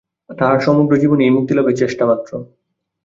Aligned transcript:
তাহার 0.39 0.59
সমগ্র 0.59 0.93
জীবনই 0.97 1.25
এই 1.25 1.35
মুক্তিলাভের 1.35 1.79
চেষ্টা 1.81 2.03
মাত্র। 2.05 2.31